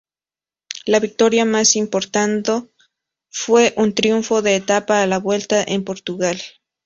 [0.87, 2.71] La victoria más importando
[3.29, 6.41] fue un triunfo de etapa a la Vuelta en Portugal.